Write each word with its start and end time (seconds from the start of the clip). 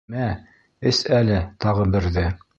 Мә, 0.13 0.29
эс 0.93 1.03
әле 1.19 1.39
тағы 1.67 1.89
берҙе. 1.97 2.27